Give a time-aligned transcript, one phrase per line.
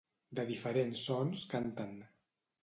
[0.37, 1.93] De diferents sons canten.